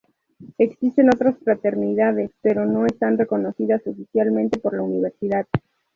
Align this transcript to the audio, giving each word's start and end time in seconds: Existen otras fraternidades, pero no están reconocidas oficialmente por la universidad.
Existen 0.57 1.09
otras 1.13 1.37
fraternidades, 1.37 2.31
pero 2.41 2.65
no 2.65 2.87
están 2.87 3.19
reconocidas 3.19 3.85
oficialmente 3.85 4.57
por 4.57 4.73
la 4.75 4.81
universidad. 4.81 5.45